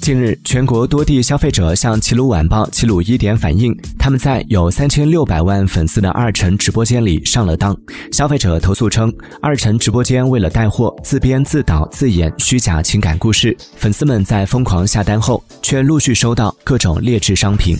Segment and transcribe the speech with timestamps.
[0.00, 7.76] 近日全国多地消费者向齐鲁晚报齐鲁一点反映他们在有三千六百万粉丝的二陈直播间里上了当。
[8.12, 17.76] 消费者投诉称二陈直播间为了带货自编自导自演虚假情感故事粉丝们在疯狂下单后却陆续收到各种劣质商品。